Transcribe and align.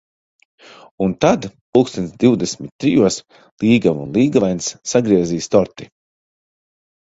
Un 1.07 1.11
tad, 1.25 1.45
pulkstens 1.77 2.15
divdesmit 2.23 2.73
trijos, 2.85 3.19
līgava 3.67 4.07
un 4.07 4.19
līgavainis 4.19 4.73
sagriezīs 4.95 5.53
torti. 5.59 5.91